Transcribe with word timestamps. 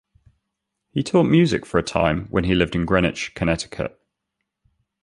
He 0.89 1.03
taught 1.03 1.25
music 1.27 1.63
for 1.63 1.77
a 1.77 1.83
time 1.83 2.25
when 2.31 2.45
he 2.45 2.55
lived 2.55 2.75
in 2.75 2.85
Greenwich, 2.87 3.35
Connecticut. 3.35 4.01